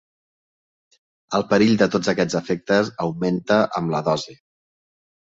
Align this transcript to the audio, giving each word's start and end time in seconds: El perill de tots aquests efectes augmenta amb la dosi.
El 1.39 1.43
perill 1.51 1.75
de 1.81 1.87
tots 1.95 2.09
aquests 2.13 2.37
efectes 2.39 2.89
augmenta 3.05 3.59
amb 3.81 3.93
la 3.97 4.01
dosi. 4.09 4.35